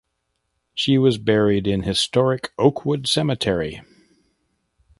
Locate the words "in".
1.67-1.83